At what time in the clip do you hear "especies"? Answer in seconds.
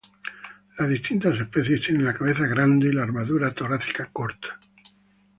1.37-1.83